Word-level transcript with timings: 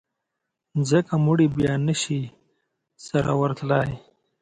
ځکه 0.89 1.13
مړي 1.25 1.47
بیا 1.57 1.73
نه 1.87 1.93
شي 2.01 2.19
سره 3.07 3.31
ورتلای. 3.41 3.89